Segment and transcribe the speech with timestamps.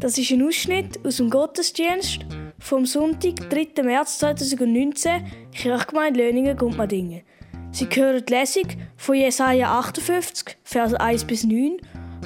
[0.00, 2.20] Das ist ein Ausschnitt aus dem Gottesdienst
[2.60, 3.82] vom Sonntag, 3.
[3.82, 7.22] März 2019, Kirchgemeinde Löningen-Gumpmadingen.
[7.72, 11.78] Sie hören die Lesung von Jesaja 58, Vers 1 bis 9,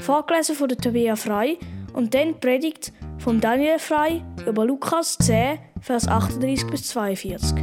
[0.02, 1.56] vorgelesen von Tobias Frei
[1.94, 7.54] und dann die Predigt von Daniel Frei über Lukas 10, Vers 38 bis 42.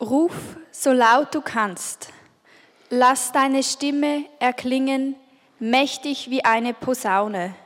[0.00, 2.15] Ruf so laut du kannst.
[2.90, 5.16] Lass deine Stimme erklingen,
[5.58, 7.56] mächtig wie eine Posaune.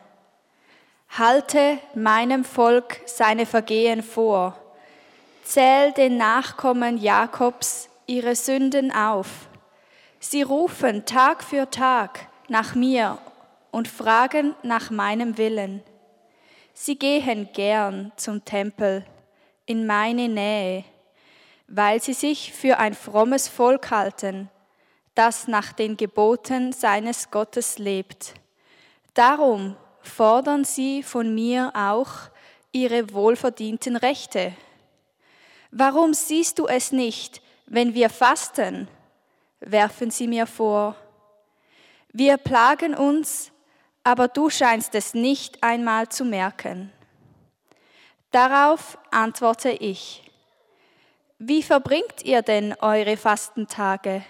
[1.10, 4.58] Halte meinem Volk seine Vergehen vor.
[5.44, 9.28] Zähl den Nachkommen Jakobs ihre Sünden auf.
[10.20, 13.18] Sie rufen Tag für Tag nach mir
[13.72, 15.82] und fragen nach meinem Willen.
[16.72, 19.04] Sie gehen gern zum Tempel
[19.66, 20.84] in meine Nähe,
[21.68, 24.48] weil sie sich für ein frommes Volk halten
[25.20, 28.32] das nach den Geboten seines Gottes lebt.
[29.12, 32.10] Darum fordern sie von mir auch
[32.72, 34.54] ihre wohlverdienten Rechte.
[35.70, 38.88] Warum siehst du es nicht, wenn wir fasten?
[39.60, 40.96] werfen sie mir vor.
[42.14, 43.52] Wir plagen uns,
[44.02, 46.90] aber du scheinst es nicht einmal zu merken.
[48.30, 50.22] Darauf antworte ich,
[51.38, 54.24] wie verbringt ihr denn eure Fastentage?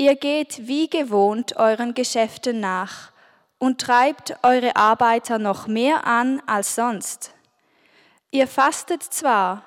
[0.00, 3.12] Ihr geht wie gewohnt euren Geschäften nach
[3.58, 7.34] und treibt eure Arbeiter noch mehr an als sonst.
[8.30, 9.62] Ihr fastet zwar,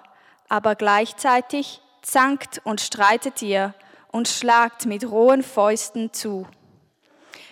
[0.49, 3.75] aber gleichzeitig zankt und streitet ihr
[4.11, 6.47] und schlagt mit rohen Fäusten zu.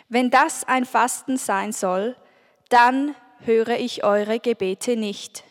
[0.09, 2.15] Wenn das ein Fasten sein soll,
[2.69, 5.43] dann höre ich eure Gebete nicht.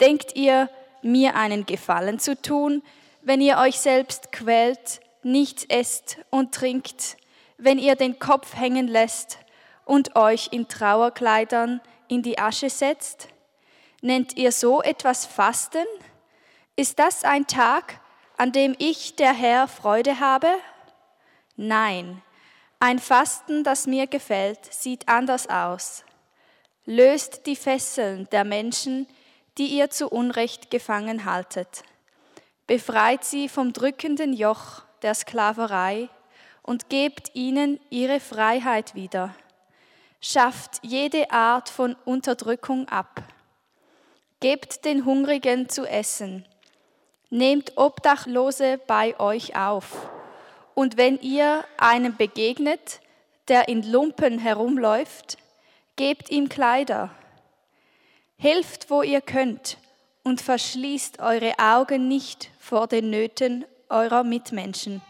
[0.00, 0.68] Denkt ihr,
[1.00, 2.82] mir einen Gefallen zu tun,
[3.22, 7.16] wenn ihr euch selbst quält nichts esst und trinkt,
[7.58, 9.38] wenn ihr den Kopf hängen lässt
[9.84, 13.28] und euch in Trauerkleidern in die Asche setzt?
[14.00, 15.86] Nennt ihr so etwas Fasten?
[16.76, 18.00] Ist das ein Tag,
[18.36, 20.48] an dem ich, der Herr, Freude habe?
[21.56, 22.20] Nein,
[22.80, 26.04] ein Fasten, das mir gefällt, sieht anders aus.
[26.84, 29.06] Löst die Fesseln der Menschen,
[29.56, 31.84] die ihr zu Unrecht gefangen haltet.
[32.66, 36.08] Befreit sie vom drückenden Joch der Sklaverei
[36.62, 39.34] und gebt ihnen ihre Freiheit wieder.
[40.20, 43.22] Schafft jede Art von Unterdrückung ab.
[44.40, 46.46] Gebt den Hungrigen zu essen.
[47.28, 50.10] Nehmt Obdachlose bei euch auf.
[50.74, 53.00] Und wenn ihr einem begegnet,
[53.48, 55.36] der in Lumpen herumläuft,
[55.96, 57.10] gebt ihm Kleider.
[58.38, 59.76] Hilft, wo ihr könnt,
[60.22, 65.00] und verschließt eure Augen nicht vor den Nöten eurer Mitmenschen.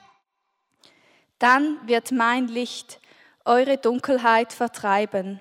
[1.39, 3.01] Dann wird mein Licht
[3.45, 5.41] eure Dunkelheit vertreiben,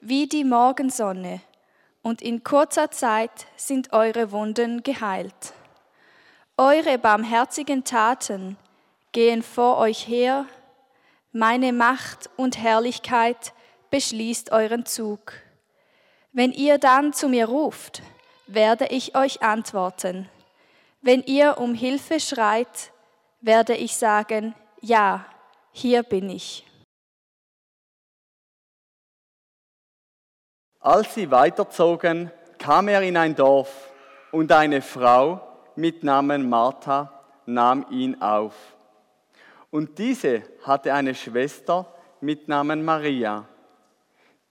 [0.00, 1.40] wie die Morgensonne,
[2.02, 5.54] und in kurzer Zeit sind eure Wunden geheilt.
[6.56, 8.56] Eure barmherzigen Taten
[9.12, 10.46] gehen vor euch her,
[11.32, 13.54] meine Macht und Herrlichkeit
[13.90, 15.32] beschließt euren Zug.
[16.32, 18.02] Wenn ihr dann zu mir ruft,
[18.46, 20.28] werde ich euch antworten.
[21.04, 22.92] Wenn ihr um Hilfe schreit,
[23.40, 25.26] werde ich sagen, ja,
[25.72, 26.64] hier bin ich.
[30.78, 33.92] Als sie weiterzogen, kam er in ein Dorf
[34.30, 35.40] und eine Frau
[35.74, 38.54] mit Namen Martha nahm ihn auf.
[39.70, 43.48] Und diese hatte eine Schwester mit Namen Maria.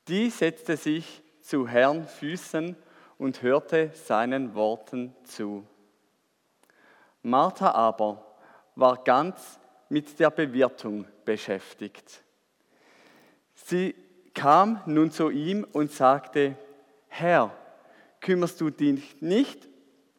[0.10, 2.76] Die setzte sich zu Herrn Füßen
[3.18, 5.66] und hörte seinen Worten zu.
[7.24, 8.26] Martha aber
[8.76, 9.60] war ganz
[9.90, 12.24] mit der Bewirtung beschäftigt.
[13.54, 13.94] Sie
[14.34, 16.56] kam nun zu ihm und sagte,
[17.08, 17.52] Herr,
[18.22, 19.68] kümmerst du dich nicht,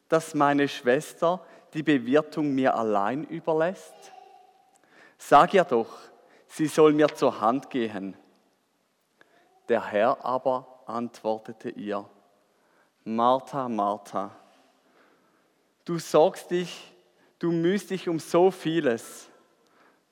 [0.08, 4.12] dass meine Schwester die Bewirtung mir allein überlässt?
[5.16, 5.88] Sag ihr doch,
[6.46, 8.16] sie soll mir zur Hand gehen.
[9.68, 12.04] Der Herr aber antwortete ihr,
[13.04, 14.30] Martha, Martha,
[15.84, 16.91] du sorgst dich
[17.42, 19.28] Du mühst dich um so vieles,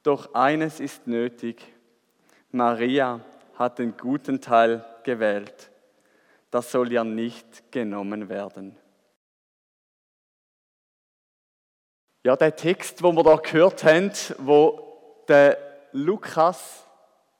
[0.03, 1.63] doch eines ist nötig.
[2.51, 3.21] Maria
[3.55, 5.71] hat den guten Teil gewählt.
[6.51, 8.77] Das soll ihr nicht genommen werden.
[12.25, 15.57] Ja, der Text, wo wir da gehört haben, wo der
[15.93, 16.85] Lukas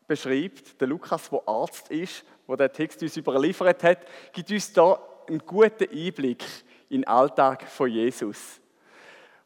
[0.07, 5.01] beschreibt, der Lukas, wo Arzt ist, wo der Text uns überliefert hat, gibt uns da
[5.27, 6.45] einen guten Einblick
[6.91, 8.61] in den Alltag von Jesus.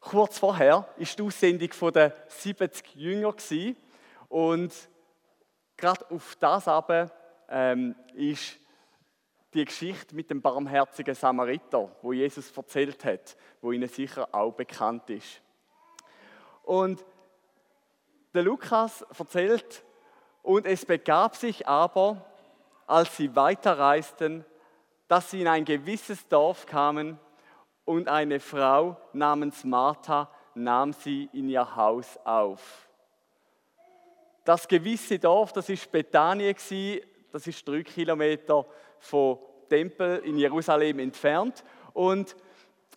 [0.05, 3.35] Kurz vorher war die Aussendung der 70 Jünger
[4.29, 4.73] und
[5.79, 7.11] gerade auf das aber
[7.49, 8.59] ähm, ist
[9.55, 15.09] die Geschichte mit dem barmherzigen Samariter, wo Jesus erzählt hat, wo ihnen sicher auch bekannt
[15.09, 15.41] ist.
[16.65, 17.03] Und
[18.35, 19.85] der Lukas erzählt,
[20.43, 22.27] und es begab sich aber,
[22.87, 24.45] als sie weiterreisten,
[25.09, 27.19] dass sie in ein gewisses Dorf kamen
[27.85, 32.89] und eine Frau namens Martha nahm sie in ihr Haus auf.
[34.45, 36.55] Das gewisse Dorf, das ist Bethanien,
[37.33, 38.67] das ist drei Kilometer
[38.99, 39.39] vom
[39.69, 41.65] Tempel in Jerusalem entfernt.
[41.93, 42.37] Und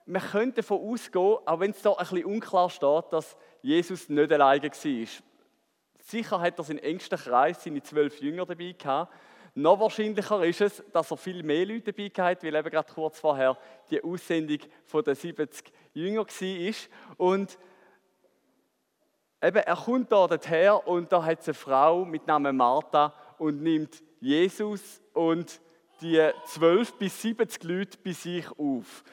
[0.06, 4.32] man könnte davon ausgehen, auch wenn es da ein bisschen unklar steht, dass Jesus nicht
[4.32, 5.08] alleine war.
[6.00, 9.14] Sicher hat er seinen engsten Kreis, seine zwölf Jünger dabei gehabt.
[9.58, 13.20] Noch wahrscheinlicher ist es, dass er viel mehr Leute dabei hatte, weil eben gerade kurz
[13.20, 13.58] vorher
[13.90, 16.74] die Aussendung von den 70 Jüngern war.
[17.18, 17.58] Und
[19.42, 23.64] eben, er kommt da her und da hat es eine Frau mit Namen Martha und
[23.64, 25.60] nimmt Jesus und
[26.02, 29.04] die 12 bis 70 Leute bei sich auf.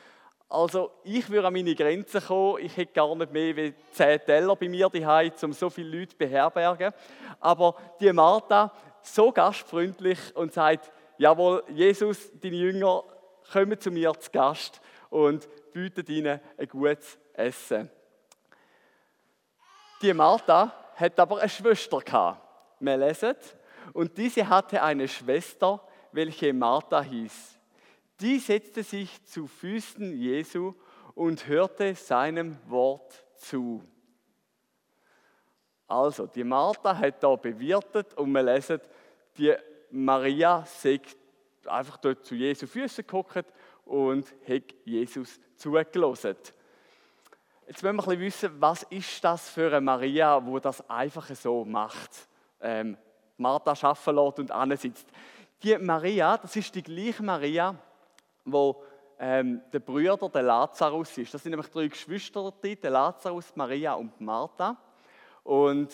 [0.46, 2.58] Also ich würde an meine Grenzen kommen.
[2.62, 6.10] Ich hätte gar nicht mehr wie 10 Teller bei mir daheim, um so viele Leute
[6.10, 6.92] zu beherbergen.
[7.40, 8.70] Aber die Martha,
[9.06, 13.04] so gastfreundlich und sagt, jawohl, Jesus, deine Jünger
[13.52, 14.80] kommen zu mir zu Gast
[15.10, 17.90] und bieten ihnen ein gutes Essen.
[20.02, 22.40] Die Martha hat aber eine Schwester gehabt.
[22.80, 23.34] Wir lesen,
[23.92, 25.80] und diese hatte eine Schwester,
[26.12, 27.58] welche Martha hieß.
[28.20, 30.74] Die setzte sich zu Füßen Jesu
[31.14, 33.82] und hörte seinem Wort zu.
[35.86, 38.80] Also, die Martha hat da bewirtet und wir lesen,
[39.36, 39.54] die
[39.90, 41.16] Maria sagt
[41.66, 43.46] einfach dort zu Jesu Füßen geguckt
[43.84, 46.36] und hat Jesus zugelassen.
[47.66, 51.64] Jetzt wollen wir ein wissen, was ist das für eine Maria, wo das einfach so
[51.64, 52.28] macht.
[52.60, 52.96] Ähm,
[53.38, 55.06] Martha arbeiten lässt und ansitzt.
[55.62, 57.74] Die Maria, das ist die gleiche Maria,
[58.44, 58.82] wo
[59.18, 61.32] ähm, der Brüder, der Lazarus ist.
[61.32, 64.76] Das sind nämlich drei Geschwister, der Lazarus, Maria und Martha.
[65.42, 65.90] Und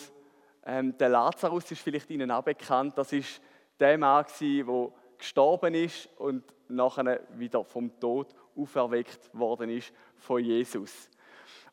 [0.65, 2.97] ähm, der Lazarus ist vielleicht Ihnen auch bekannt.
[2.97, 3.41] Das ist
[3.79, 11.09] der Mann, der gestorben ist und nachher wieder vom Tod auferweckt worden ist von Jesus.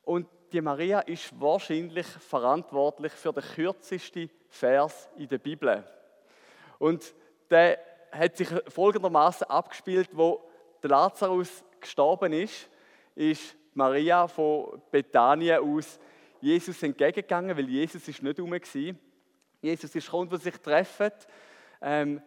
[0.04, 5.84] Und die Maria ist wahrscheinlich verantwortlich für den kürzesten Vers in der Bibel.
[6.78, 7.14] Und
[7.50, 7.78] der
[8.10, 10.42] hat sich folgendermaßen abgespielt, wo
[10.82, 12.70] der Lazarus gestorben ist,
[13.14, 15.98] ist Maria von Bethanien aus
[16.40, 18.94] Jesus entgegengegangen, weil Jesus ist nicht herum war.
[19.60, 21.10] Jesus ist gekommen, wo sie sich treffen.
[21.80, 22.22] Ähm,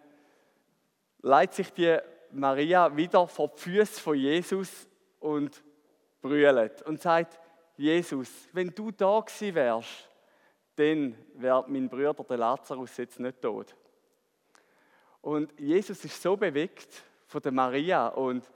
[1.21, 1.97] leitet sich die
[2.31, 4.87] Maria wieder vor die Füße von Jesus
[5.19, 5.63] und
[6.21, 7.39] brüllt und sagt,
[7.77, 10.09] Jesus, wenn du da gewesen wärst,
[10.75, 13.75] dann wäre mein Bruder, der Lazarus, jetzt nicht tot.
[15.21, 18.49] Und Jesus ist so bewegt von der Maria und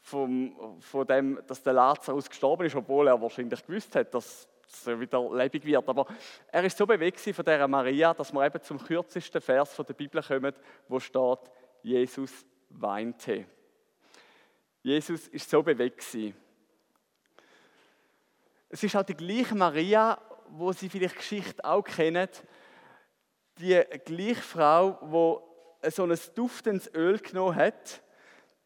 [0.00, 4.46] vom, von dem, dass der Lazarus gestorben ist, obwohl er wahrscheinlich gewusst hat, dass
[4.86, 5.88] er wieder lebendig wird.
[5.88, 6.06] Aber
[6.50, 9.94] er ist so bewegt von der Maria, dass wir eben zum kürzesten Vers von der
[9.94, 10.54] Bibel kommen,
[10.88, 11.38] wo steht,
[11.82, 13.46] Jesus weinte.
[14.82, 16.04] Jesus ist so bewegt
[18.68, 20.18] Es ist auch die gleiche Maria,
[20.48, 22.28] wo Sie vielleicht Geschichte auch kennen,
[23.58, 28.02] die gleiche Frau, wo so ein duftendes Öl genommen hat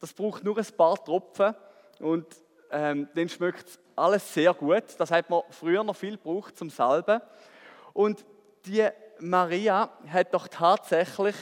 [0.01, 1.55] das braucht nur ein paar Tropfen
[1.99, 2.27] und
[2.71, 4.85] ähm, dann schmeckt alles sehr gut.
[4.99, 7.21] Das hat man früher noch viel gebraucht zum Salben.
[7.93, 8.25] Und
[8.67, 8.89] die
[9.21, 11.35] Maria hat doch tatsächlich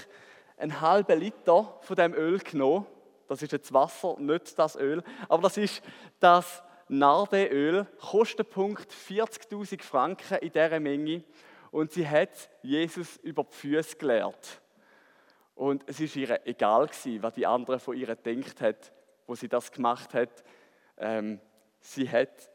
[0.56, 2.86] einen halben Liter von dem Öl genommen.
[3.28, 5.02] Das ist jetzt Wasser, nicht das Öl.
[5.28, 5.82] Aber das ist
[6.20, 11.24] das Nardeöl, Kostenpunkt 40.000 Franken in dieser Menge.
[11.70, 14.60] Und sie hat Jesus über die Füße gelehrt.
[15.54, 18.92] Und es ist ihr egal gewesen, was die andere von ihr denkt hat,
[19.26, 20.44] wo sie das gemacht hat.
[20.98, 21.40] Ähm,
[21.92, 22.50] sie hat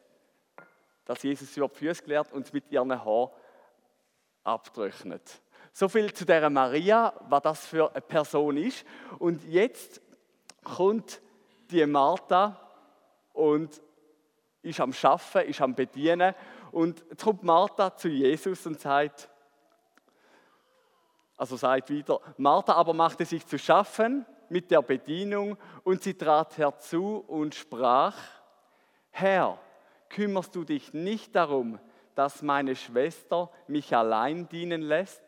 [1.12, 3.30] dass Jesus über die Füße gelehrt und mit ihren Haaren
[4.46, 5.42] abtrocknet.
[5.74, 8.86] So viel zu der Maria, was das für eine Person ist.
[9.20, 10.02] Und jetzt
[10.64, 11.22] kommt
[11.70, 12.60] die Martha
[13.34, 13.82] und
[14.62, 16.34] ist am Schaffen, ist am Bedienen.
[16.72, 19.30] Und jetzt kommt Martha zu Jesus und sagt,
[21.36, 26.58] also sagt wieder, Martha aber machte sich zu schaffen mit der Bedienung und sie trat
[26.58, 28.41] herzu und sprach,
[29.12, 29.60] Herr,
[30.10, 31.80] kümmerst du dich nicht darum,
[32.16, 35.22] dass meine Schwester mich allein dienen lässt?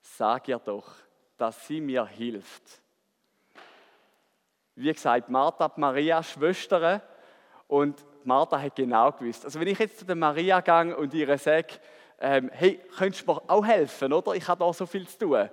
[0.00, 0.94] Sag ihr doch,
[1.36, 2.80] dass sie mir hilft.
[4.74, 7.02] Wie gesagt, Martha Maria Schwester
[7.66, 9.44] und Martha hat genau gewusst.
[9.44, 11.74] Also wenn ich jetzt zu der Maria gehe und ihre sage,
[12.20, 14.34] ähm, hey, könntest du mir auch helfen, oder?
[14.34, 15.48] Ich habe da so viel zu tun.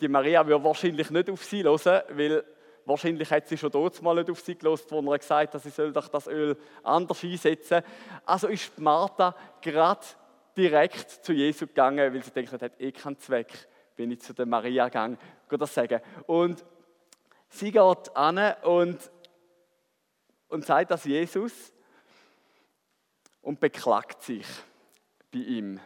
[0.00, 2.44] die Maria würde wahrscheinlich nicht auf sie hören, weil
[2.84, 5.70] wahrscheinlich hat sie schon dort mal nicht auf sie gelost, wo er gesagt hat, sie
[5.70, 7.82] soll doch das Öl anders einsetzen.
[8.24, 10.04] Also ist Martha gerade
[10.56, 14.34] direkt zu Jesus gegangen, weil sie denkt, das hat eh keinen Zweck, wenn ich zu
[14.34, 16.00] der Maria gehe, das sagen.
[16.26, 16.64] Und
[17.48, 19.10] sie geht an und,
[20.48, 21.72] und sagt das Jesus
[23.40, 24.46] und beklagt sich
[25.32, 25.80] bei ihm.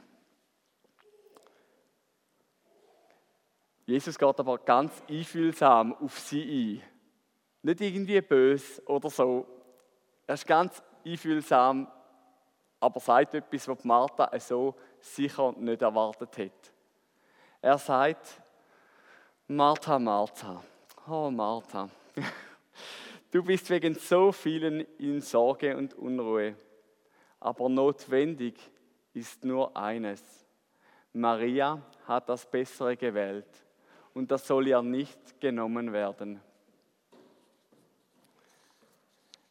[3.87, 6.83] Jesus geht aber ganz einfühlsam auf sie ein.
[7.63, 9.47] Nicht irgendwie bös oder so.
[10.27, 11.87] Er ist ganz einfühlsam,
[12.81, 16.73] aber sagt etwas, was Martha so sicher nicht erwartet hat.
[17.63, 18.43] Er sagt,
[19.47, 20.65] Martha, Martha,
[21.09, 21.89] oh Martha,
[23.31, 26.57] du bist wegen so vielen in Sorge und Unruhe,
[27.39, 28.59] aber notwendig
[29.15, 30.23] ist nur eines.
[31.13, 33.66] Maria hat das Bessere gewählt
[34.17, 36.41] und das soll ja nicht genommen werden.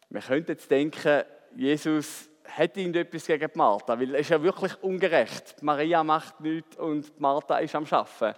[0.09, 1.23] Man könnte jetzt denken,
[1.55, 5.61] Jesus hat irgendetwas gegen Martha, weil es ist ja wirklich ungerecht.
[5.61, 8.33] Maria macht nichts und Martha ist am Schaffen.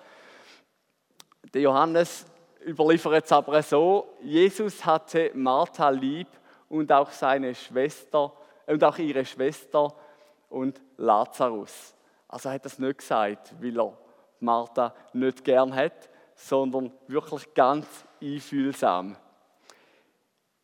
[1.54, 2.26] Der Johannes
[2.66, 6.28] überliefert es aber so: Jesus hatte Martha lieb
[6.68, 8.34] und auch seine Schwester
[8.66, 9.96] und auch ihre Schwester
[10.50, 11.96] und Lazarus.
[12.28, 13.98] Also er hat das nicht gesagt, weil er
[14.42, 17.88] Martha nicht gern hat, sondern wirklich ganz
[18.22, 19.18] einfühlsam.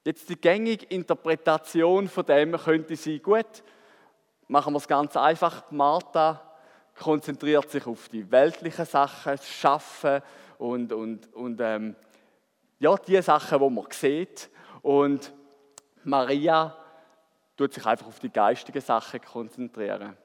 [0.05, 3.63] Jetzt die gängige Interpretation von dem könnte sein, gut,
[4.47, 5.71] machen wir es ganz einfach.
[5.71, 6.41] Martha
[6.95, 10.21] konzentriert sich auf die weltlichen Sachen, das Schaffen
[10.59, 11.95] und, und, und ähm,
[12.79, 14.49] ja, die Sachen, die man sieht.
[14.81, 15.33] Und
[16.03, 16.77] Maria
[17.57, 20.17] tut sich einfach auf die geistigen Sachen konzentrieren.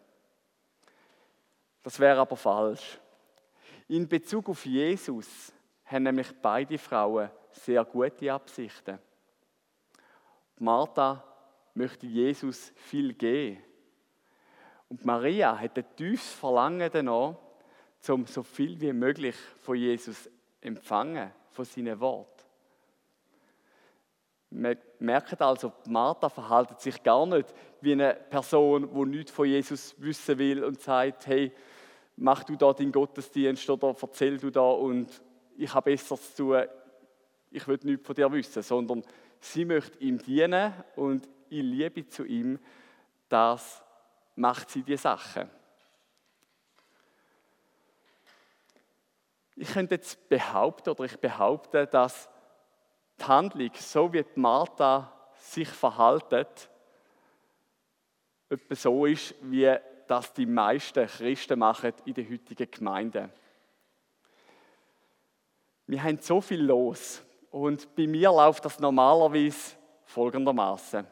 [1.82, 2.98] Das wäre aber falsch.
[3.88, 5.52] In Bezug auf Jesus
[5.86, 8.98] haben nämlich beide Frauen sehr gute Absichten.
[10.58, 11.24] Martha
[11.72, 13.62] möchte Jesus viel geben.
[14.90, 17.36] Und Maria hat ein tiefes Verlangen danach,
[18.08, 20.28] um so viel wie möglich von Jesus
[20.60, 22.44] empfangen, von seinen Worten.
[24.50, 29.94] Wir merken also, Martha verhält sich gar nicht wie eine Person, die nichts von Jesus
[29.98, 31.52] wissen will und sagt, hey,
[32.20, 35.22] mach du da deinen Gottesdienst oder erzähl du da und
[35.56, 36.64] ich habe Besseres zu tun,
[37.50, 39.02] ich will nichts von dir wissen, sondern
[39.40, 42.58] sie möchte ihm dienen und in Liebe zu ihm,
[43.28, 43.82] das
[44.36, 45.48] macht sie die Sache.
[49.56, 52.28] Ich könnte jetzt behaupten, oder ich behaupte, dass
[53.18, 56.70] die Handlung, so wie Martha sich verhaltet,
[58.48, 59.76] etwa so ist, wie
[60.10, 63.30] das die meisten Christen machen in der heutigen Gemeinde.
[65.86, 71.06] Wir haben so viel los und bei mir läuft das normalerweise folgendermaßen.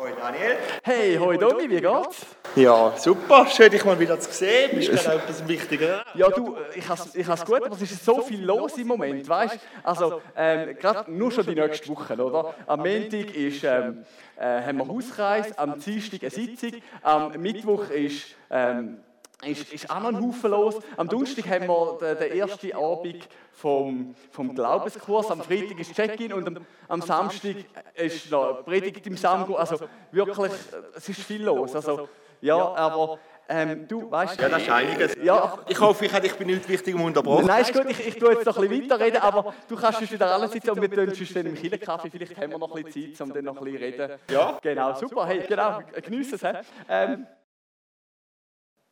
[0.00, 0.56] Hoi Daniel.
[0.82, 2.24] Hey, hoi Domi, wie geht's?
[2.56, 4.70] Ja, super, schön dich mal wieder zu sehen.
[4.72, 5.90] Bist gerade auch etwas Wichtiges.
[6.14, 9.28] Ja, du, ich habe ich has gut, aber es ist so viel los im Moment,
[9.28, 12.54] weißt Also, ähm, gerade nur schon die nächste Woche, oder?
[12.66, 14.06] Am Montag ist, ähm,
[14.38, 19.00] äh, haben wir Hauskreis, am Dienstag eine Sitzung, am Mittwoch ist ähm,
[19.42, 20.76] ist, ist auch noch ein Haufen los.
[20.96, 26.32] Am Donnerstag haben wir den, den ersten Abend vom, vom Glaubenskurs, am Freitag ist Check-in
[26.32, 27.56] und am, am, Samstag
[27.94, 29.54] ist noch Predigt im Samgo.
[29.54, 29.78] Also
[30.12, 30.52] wirklich,
[30.94, 31.74] es ist viel los.
[31.74, 32.08] Also,
[32.40, 33.18] ja, aber
[33.48, 34.40] ähm, du weißt.
[34.40, 35.16] Ja, das ist einiges.
[35.22, 35.58] Ja.
[35.68, 37.46] Ich hoffe, ich habe dich bei nichts Wichtigem unterbrochen.
[37.46, 40.12] Nein, ist gut, ich, ich tue jetzt noch ein bisschen weiterreden, aber du kannst uns
[40.12, 42.10] wieder alles sitzen und wir tun uns dann im Killerkaffee.
[42.10, 44.18] Vielleicht haben wir noch ein bisschen Zeit, um dann noch ein bisschen reden.
[44.30, 44.58] Ja.
[44.62, 45.26] Genau, super.
[45.26, 46.64] Hey, genau, genieße es.
[46.88, 47.26] Ähm,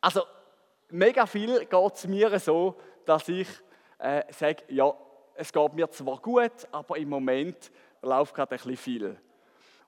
[0.01, 0.23] also,
[0.89, 3.47] mega viel geht es mir so, dass ich
[3.97, 4.93] äh, sage, ja,
[5.35, 9.17] es geht mir zwar gut, aber im Moment läuft gerade ein bisschen viel.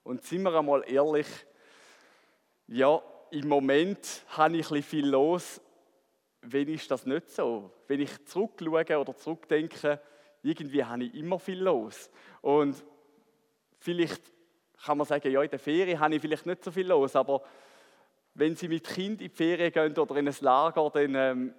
[0.04, 1.26] Und sind wir einmal ehrlich,
[2.66, 5.60] ja, im Moment habe ich ein bisschen viel los.
[6.42, 7.70] Wenn ist das nicht so?
[7.86, 10.00] Wenn ich zurückschaue oder zurückdenke,
[10.42, 12.10] irgendwie habe ich immer viel los.
[12.40, 12.82] Und
[13.78, 14.22] vielleicht
[14.84, 17.42] kann man sagen, ja, in der Ferien habe ich vielleicht nicht so viel los, aber
[18.34, 21.54] wenn sie mit Kind in die Ferien gehen oder in ein Lager, dann ähm,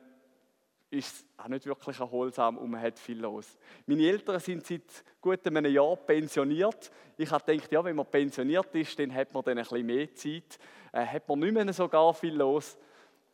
[0.93, 3.57] ist es auch nicht wirklich erholsam und man hat viel los.
[3.85, 6.91] Meine Eltern sind seit gut einem Jahr pensioniert.
[7.17, 10.13] Ich habe gedacht, ja, wenn man pensioniert ist, dann hat man dann ein bisschen mehr
[10.13, 10.59] Zeit,
[10.91, 12.77] äh, hat man nicht mehr so gar viel los.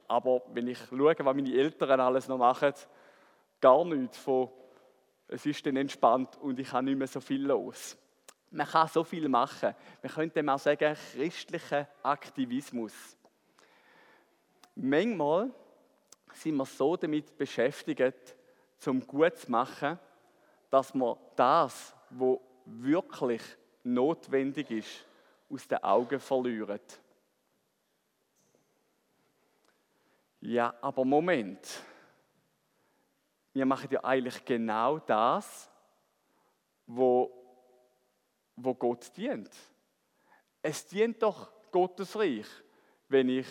[0.08, 2.74] Aber wenn ich schaue, was meine Eltern alles noch machen,
[3.60, 4.50] gar nichts von,
[5.28, 7.98] es ist dann entspannt und ich habe nicht mehr so viel los.
[8.52, 9.76] Man kann so viel machen.
[10.02, 13.19] Man könnte mal sagen, christlicher Aktivismus.
[14.82, 15.52] Manchmal
[16.34, 18.34] sind wir so damit beschäftigt,
[18.78, 20.00] zum gut zu machen,
[20.70, 23.42] dass wir das, was wirklich
[23.84, 25.06] notwendig ist,
[25.50, 26.80] aus den Augen verlieren.
[30.40, 31.84] Ja, aber Moment.
[33.52, 35.70] Wir machen ja eigentlich genau das,
[36.88, 37.30] wo,
[38.56, 39.54] wo Gott dient.
[40.62, 42.48] Es dient doch Gottes Reich,
[43.10, 43.48] wenn ich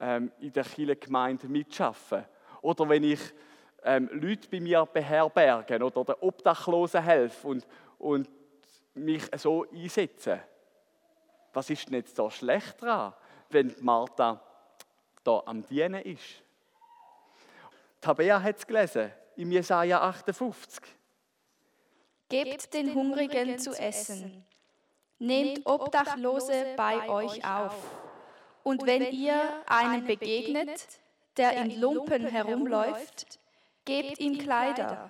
[0.00, 2.28] ähm, in der Kirchengemeinde mitschaffe
[2.62, 3.20] oder wenn ich
[3.84, 7.66] ähm, Leute bei mir beherbergen oder den Obdachlosen helfe und,
[7.98, 8.28] und
[8.94, 10.40] mich so einsetze.
[11.52, 13.14] Was ist denn jetzt da schlecht dran,
[13.50, 14.42] wenn Martha
[15.22, 16.42] da am Dienen ist?
[18.00, 20.82] Tabea hat es gelesen, im Jesaja 58.
[22.28, 24.44] Gebt den Hungrigen zu essen.
[25.18, 28.05] Nehmt Obdachlose bei euch auf.
[28.66, 30.88] Und wenn ihr einem begegnet,
[31.36, 33.38] der in Lumpen herumläuft,
[33.84, 35.08] gebt ihm Kleider.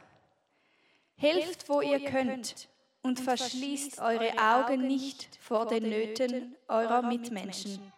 [1.14, 2.68] Helft, wo ihr könnt,
[3.00, 7.90] und verschließt eure Augen nicht vor den Nöten eurer Mitmenschen.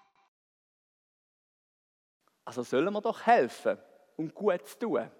[2.45, 3.79] Also sollen wir doch helfen
[4.17, 5.11] und gut zu tun.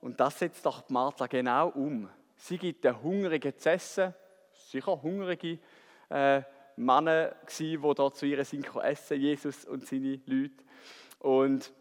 [0.00, 2.10] Und das setzt doch Martha genau um.
[2.34, 4.12] Sie gibt den Hungrigen zu essen,
[4.50, 5.60] sicher hungrige
[6.08, 6.42] äh,
[6.76, 10.64] Männer die da zu ihr sind essen, Jesus und seine Leute.
[11.18, 11.72] Und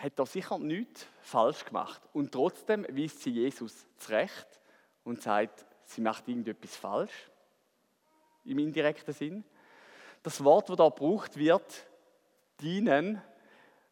[0.00, 2.02] hat da sicher nichts falsch gemacht.
[2.12, 4.46] Und trotzdem weist sie Jesus zurecht
[5.04, 7.30] und sagt, sie macht irgendetwas falsch,
[8.44, 9.44] im indirekten Sinn.
[10.22, 11.86] Das Wort, das da gebraucht wird,
[12.60, 13.20] dienen,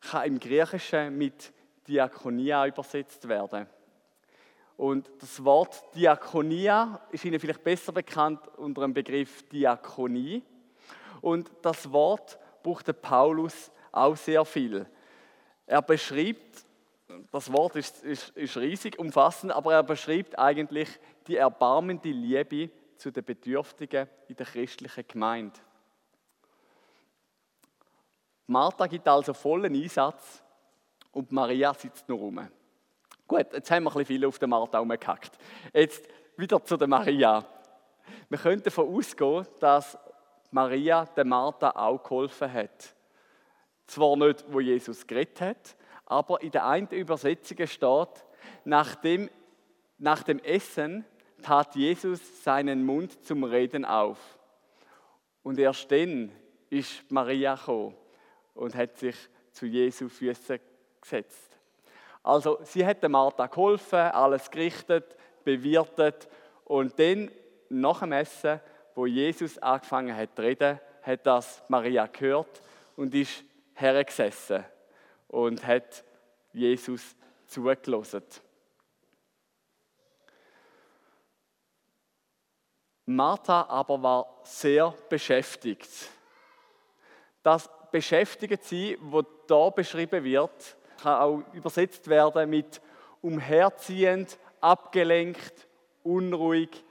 [0.01, 1.53] kann im Griechischen mit
[1.87, 3.67] Diakonia übersetzt werden.
[4.79, 10.41] Und das Wort Diakonia ist Ihnen vielleicht besser bekannt unter dem Begriff Diakonie.
[11.21, 14.87] Und das Wort braucht Paulus auch sehr viel.
[15.67, 16.65] Er beschreibt,
[17.33, 20.89] das Wort ist, ist, ist riesig, umfassend, aber er beschreibt eigentlich
[21.27, 25.59] die erbarmende Liebe zu den Bedürftigen in der christlichen Gemeinde.
[28.47, 30.41] Martha gibt also vollen Einsatz
[31.11, 32.49] und Maria sitzt nur rum.
[33.29, 35.39] Gut, jetzt haben wir ein bisschen viel auf der Martha rumgehackt.
[35.75, 37.45] Jetzt wieder zu der Maria.
[38.31, 39.99] Wir können davon ausgehen, dass
[40.51, 42.95] Maria der Martha auch geholfen hat.
[43.87, 48.25] Zwar nicht, wo Jesus geredet hat, aber in der einen Übersetzung steht,
[48.65, 49.29] nach dem,
[49.99, 51.05] nach dem Essen
[51.43, 54.39] tat Jesus seinen Mund zum Reden auf.
[55.43, 56.33] Und erst dann
[56.71, 57.95] ist Maria gekommen
[58.55, 59.17] und hat sich
[59.53, 60.61] zu Jesu Füßen
[61.03, 61.48] gesetzt.
[62.23, 66.29] Also sie hat Martha geholfen, alles gerichtet, bewirtet
[66.65, 67.31] und dann
[67.69, 68.61] nach dem Essen,
[68.95, 72.61] wo Jesus angefangen hat zu reden, hat das Maria gehört
[72.97, 74.65] und ist hergesessen
[75.29, 76.05] und hat
[76.53, 78.25] Jesus zugelassen.
[83.07, 85.89] Martha aber war sehr beschäftigt.
[87.43, 92.81] Das beschäftigt sie, wo da beschrieben wird, kann auch übersetzt werden mit
[93.23, 95.67] umherziehend, abgelenkt,
[96.03, 96.85] unruhig,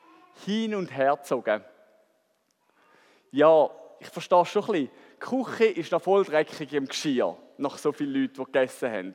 [0.46, 1.64] hin und her gezogen.
[3.32, 4.90] Ja, ich verstehe schon ein bisschen.
[5.14, 9.14] Die Küche ist noch voll dreckig im Geschirr, nach so vielen Leuten, die gegessen haben.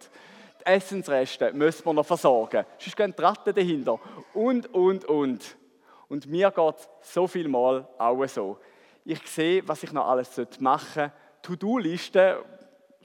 [0.61, 2.65] Die Essensreste müssen wir noch versorgen.
[2.79, 3.99] Sonst gehen die Ratten dahinter.
[4.35, 5.57] Und, und, und.
[6.09, 8.59] Und mir geht es so viel Mal auch so.
[9.05, 11.13] Ich sehe, was ich noch alles machen sollte.
[11.43, 12.45] To-Do-Liste,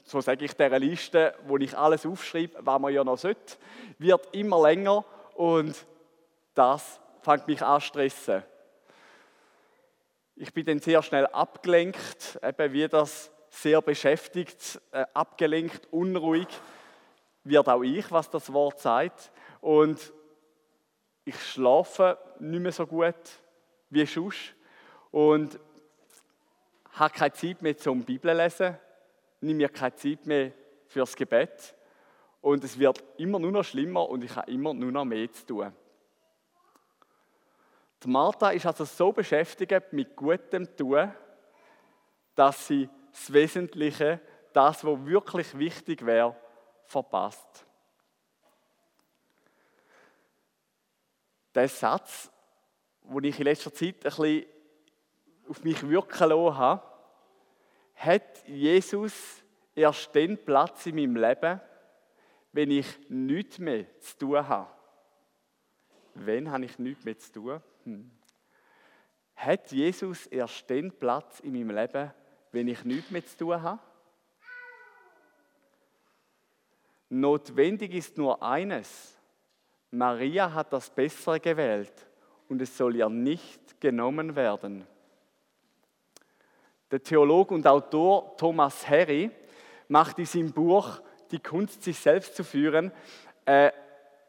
[0.07, 3.57] so sage ich dieser Liste, wo ich alles aufschreibe, was man ja noch sollte,
[3.99, 5.03] wird immer länger
[5.35, 5.75] und
[6.53, 8.43] das fängt mich an zu stressen.
[10.37, 16.47] Ich bin dann sehr schnell abgelenkt, eben wie das sehr beschäftigt, äh, abgelenkt, unruhig
[17.43, 19.31] wird auch ich, was das Wort sagt.
[19.59, 20.13] Und
[21.25, 23.15] ich schlafe nicht mehr so gut
[23.89, 24.55] wie sonst
[25.11, 25.59] und
[26.93, 28.77] habe keine Zeit mehr zum Bibellesen,
[29.41, 30.51] nehme mir keine Zeit mehr
[30.87, 31.75] fürs Gebet
[32.41, 35.45] und es wird immer nur noch schlimmer und ich habe immer nur noch mehr zu
[35.45, 35.73] tun.
[38.03, 41.11] Die Martha ist also so beschäftigt mit gutem Tun,
[42.35, 44.21] dass sie das Wesentliche,
[44.53, 46.35] das, was wirklich wichtig wäre,
[46.85, 47.65] verpasst.
[51.55, 52.31] Der Satz,
[53.01, 54.45] den ich in letzter Zeit ein bisschen
[55.49, 56.96] auf mich wirken lassen habe,
[57.97, 59.43] hat Jesus
[59.75, 61.59] erst den Platz in meinem Leben,
[62.51, 64.69] wenn ich nichts mehr zu tun habe.
[66.13, 67.61] Wenn habe ich nichts mehr zu tun?
[67.83, 68.11] Hm.
[69.35, 72.11] Hat Jesus erst den Platz in meinem Leben,
[72.51, 73.79] wenn ich nichts mehr zu tun habe?
[77.09, 79.15] Notwendig ist nur eines.
[79.91, 81.93] Maria hat das Bessere gewählt
[82.49, 84.85] und es soll ihr nicht genommen werden.
[86.89, 89.29] Der Theologe und Autor Thomas Harry
[89.89, 92.91] macht in seinem Buch Die Kunst, sich selbst zu führen,
[93.45, 93.73] eine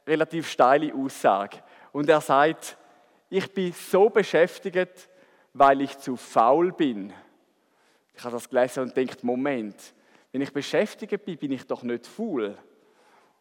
[0.07, 1.59] relativ steile Aussage.
[1.93, 2.77] Und er sagt,
[3.31, 5.09] ich bin so beschäftigt,
[5.53, 7.13] weil ich zu faul bin.
[8.15, 9.95] Ich habe das gelesen und denkt, Moment,
[10.33, 12.59] wenn ich beschäftigt bin, bin ich doch nicht faul.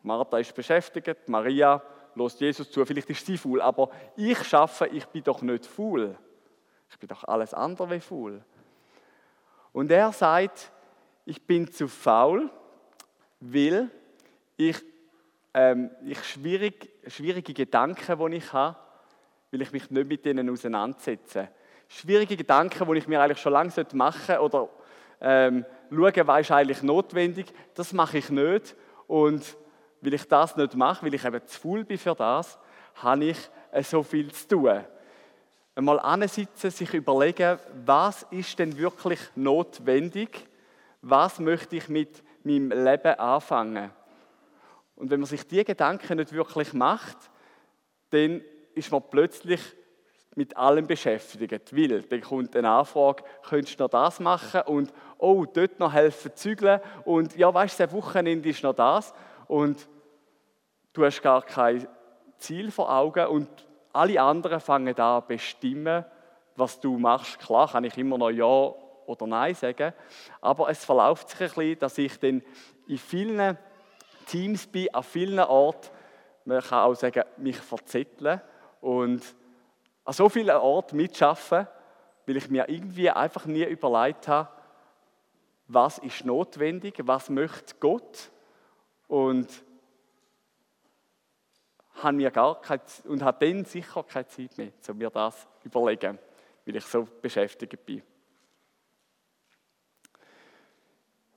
[0.04, 1.82] Martha ist beschäftigt, Maria
[2.14, 6.16] lässt Jesus zu, vielleicht ist sie faul, aber ich schaffe, ich bin doch nicht faul.
[6.90, 8.44] Ich bin doch alles andere wie faul.
[9.78, 10.72] Und er sagt,
[11.24, 12.50] ich bin zu faul,
[13.40, 13.92] weil
[14.56, 14.76] ich,
[15.54, 18.76] ähm, ich schwierig, schwierige Gedanken, die ich habe,
[19.52, 21.50] will ich mich nicht mit denen auseinandersetzen.
[21.88, 24.70] Schwierige Gedanken, die ich mir eigentlich schon lange machen sollte oder
[25.22, 28.76] ähm, schauen, was ist eigentlich notwendig, das mache ich nicht.
[29.06, 29.56] Und
[30.02, 32.58] weil ich das nicht mache, weil ich eben zu faul bin für das,
[32.96, 33.38] habe ich
[33.72, 34.84] äh, so viel zu tun.
[35.78, 40.48] Einmal ansitzen, sich überlegen, was ist denn wirklich notwendig?
[41.04, 43.92] Was möchte ich mit meinem Leben anfangen?
[44.96, 47.18] Und wenn man sich diese Gedanken nicht wirklich macht,
[48.10, 48.42] dann
[48.74, 49.62] ist man plötzlich
[50.34, 51.72] mit allem beschäftigt.
[51.72, 54.62] Weil dann kommt eine Anfrage, könntest du noch das machen?
[54.62, 56.82] Und oh, dort noch helfen zügeln.
[57.06, 59.14] Und ja, weißt du, das Wochenende ist noch das
[59.48, 59.88] und
[60.94, 61.88] du hast gar kein
[62.40, 63.67] Ziel vor Augen und
[63.98, 66.06] alle anderen fangen an bestimmen,
[66.56, 67.40] was du machst.
[67.40, 68.74] Klar kann ich immer noch Ja
[69.06, 69.94] oder Nein sagen,
[70.42, 72.44] aber es verläuft sich ein bisschen, dass ich dann
[72.88, 73.58] in vielen
[74.28, 75.90] Teams bin, an vielen Orten,
[76.46, 78.42] man kann auch sagen, mich verzetteln
[78.82, 79.24] und
[80.06, 81.68] an so vielen Orten mitschaffen,
[82.26, 84.50] weil ich mir irgendwie einfach nie überlegt habe,
[85.68, 88.32] was ist notwendig, was möchte Gott
[89.08, 89.48] und
[92.04, 95.68] habe mir gar keine, und habe dann sicher keine Zeit mehr, um mir das zu
[95.68, 96.20] überlegen,
[96.66, 98.02] weil ich so beschäftigt bin.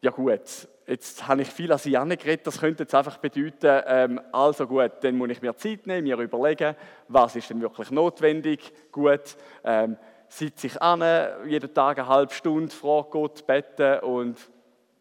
[0.02, 4.20] Ja gut, jetzt habe ich viel an Sie geredet, das könnte jetzt einfach bedeuten, ähm,
[4.32, 6.74] also gut, dann muss ich mir Zeit nehmen, mir überlegen,
[7.08, 11.02] was ist denn wirklich notwendig, gut, ähm, sitze ich an,
[11.46, 14.38] jeden Tag eine halbe Stunde, frage Gott, bete und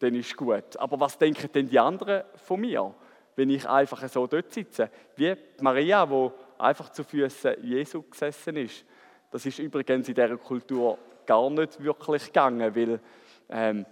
[0.00, 0.76] dann ist gut.
[0.76, 2.94] Aber was denken denn die anderen von mir,
[3.40, 4.90] wenn ich einfach so dort sitze?
[5.16, 8.84] Wie Maria, wo einfach zu Füßen Jesu gesessen ist.
[9.30, 13.00] Das ist übrigens in dieser Kultur gar nicht wirklich gegangen, weil
[13.48, 13.86] ähm,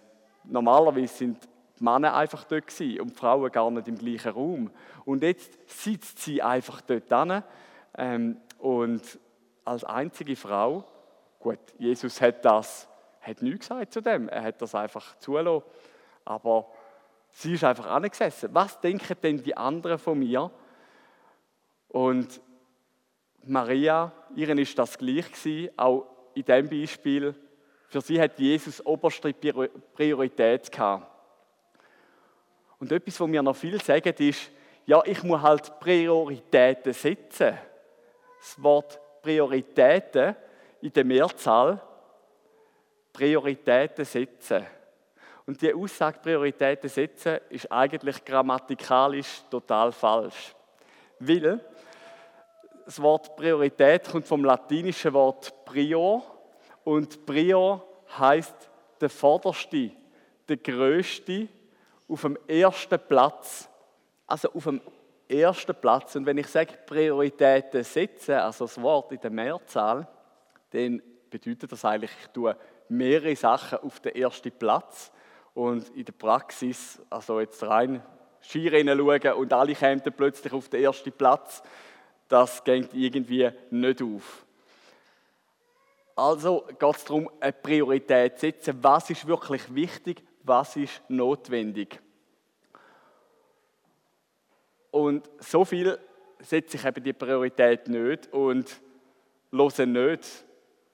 [0.45, 1.39] normalerweise sind
[1.81, 4.71] die Männer einfach dort gewesen und die Frauen gar nicht im gleichen Raum.
[5.07, 7.43] Und jetzt sitzt sie einfach dort an
[7.97, 9.19] ähm, und
[9.65, 10.85] als einzige Frau,
[11.39, 12.87] gut, Jesus hat das,
[13.23, 15.63] hat nichts gesagt zu dem, er hat das einfach zulassen
[16.29, 16.67] aber
[17.39, 18.51] sie ist einfach angesessen.
[18.53, 20.51] Was denken denn die anderen von mir?
[21.89, 22.41] Und
[23.45, 27.35] Maria, ihren ist das gleich gewesen, auch in diesem Beispiel.
[27.89, 31.07] Für sie hat Jesus oberste Priorität gehabt.
[32.81, 34.51] Und etwas, was mir noch viel sagen, ist,
[34.85, 37.57] ja, ich muss halt Prioritäten setzen.
[38.41, 40.35] Das Wort Prioritäten
[40.81, 41.81] in der Mehrzahl,
[43.13, 44.67] Prioritäten setzen.
[45.49, 50.55] Und die Aussage Prioritäten setzen ist eigentlich grammatikalisch total falsch.
[51.21, 51.65] Weil
[52.85, 56.23] das Wort Priorität kommt vom latinischen Wort prior
[56.85, 57.83] und prior
[58.19, 58.55] heißt
[59.01, 59.91] der vorderste,
[60.47, 61.49] der größte,
[62.11, 63.71] auf dem ersten Platz.
[64.27, 64.83] Also auf dem
[65.27, 66.15] ersten Platz.
[66.15, 70.07] Und wenn ich sage Prioritäten setzen, also das Wort in der Mehrzahl,
[70.73, 72.55] dann bedeutet das eigentlich, ich tue
[72.91, 75.11] mehrere Sachen auf den ersten Platz
[75.59, 78.01] und in der Praxis, also jetzt rein
[78.41, 81.65] Skirennen schauen und alle kämen plötzlich auf den ersten Platz,
[82.29, 84.47] das geht irgendwie nicht auf.
[86.15, 88.79] Also geht es darum, eine Priorität zu setzen.
[88.83, 90.23] Was ist wirklich wichtig?
[90.45, 92.01] Was ist notwendig?
[94.93, 95.99] Und so viel
[96.39, 98.81] setze ich eben die Priorität nicht und
[99.51, 100.45] höre nicht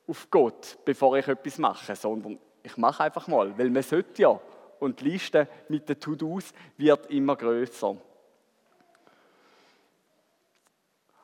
[0.07, 4.40] auf Gott, bevor ich etwas mache, sondern ich mache einfach mal, weil man sollte ja.
[4.81, 7.96] Und die Liste mit den To-Dos wird immer größer.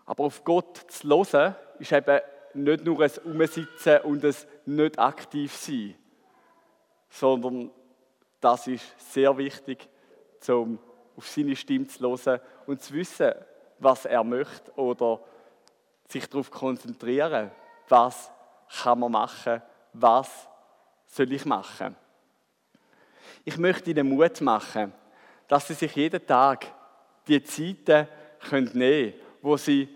[0.07, 2.20] Aber auf Gott zu hören, ist eben
[2.55, 4.35] nicht nur ein Umsitzen und ein
[4.66, 5.94] nicht aktiv sein,
[7.09, 7.70] sondern
[8.40, 9.88] das ist sehr wichtig,
[10.48, 10.79] um
[11.16, 13.33] auf seine Stimme zu hören und zu wissen,
[13.79, 15.20] was er möchte oder
[16.09, 17.50] sich darauf konzentrieren,
[17.88, 18.31] was
[18.83, 20.50] kann man machen, was
[21.11, 21.94] soll ich machen.
[23.44, 24.92] Ich möchte ihnen Mut machen,
[25.49, 26.66] dass sie sich jeden Tag
[27.27, 28.07] die Zeiten
[28.51, 29.88] nehmen können, wo sie,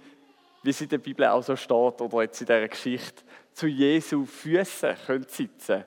[0.62, 3.22] wie es in der Bibel auch so steht, oder jetzt in dieser Geschichte,
[3.52, 5.84] zu Jesu Füßen können sitzen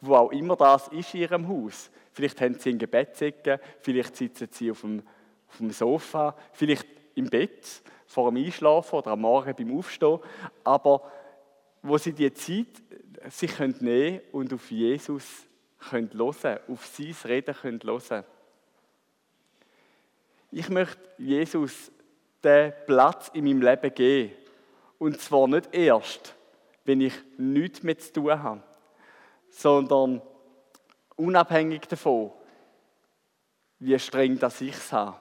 [0.00, 1.90] wo auch immer das ist in ihrem Haus.
[2.12, 5.02] Vielleicht haben sie ein Gebetsäcke, vielleicht sitzen sie auf dem,
[5.48, 10.18] auf dem Sofa, vielleicht im Bett vor dem Einschlafen oder am Morgen beim Aufstehen,
[10.64, 11.02] aber
[11.82, 12.66] wo sie die Zeit
[13.28, 15.46] sich können nehmen und auf Jesus
[15.78, 18.24] können hören, auf sein Reden können hören.
[20.52, 21.92] Ich möchte Jesus
[22.42, 24.32] den Platz in meinem Leben geben.
[24.98, 26.34] Und zwar nicht erst,
[26.84, 28.62] wenn ich nichts mehr zu tun habe,
[29.50, 30.20] sondern
[31.16, 32.32] unabhängig davon,
[33.78, 35.16] wie streng das ich es habe.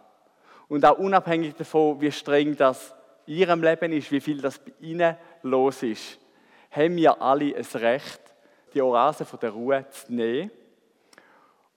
[0.68, 2.94] Und auch unabhängig davon, wie streng das
[3.26, 6.20] in ihrem Leben ist, wie viel das bei ihnen los ist,
[6.72, 8.22] haben wir alle ein Recht,
[8.74, 10.52] die Oase von der Ruhe zu nehmen.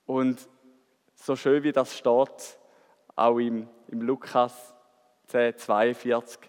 [0.07, 0.49] Und
[1.15, 2.59] so schön wie das steht,
[3.15, 4.75] auch im, im Lukas
[5.29, 6.41] 10, 42,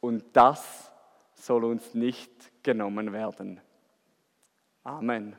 [0.00, 0.92] und das
[1.34, 3.60] soll uns nicht genommen werden.
[4.84, 5.36] Amen.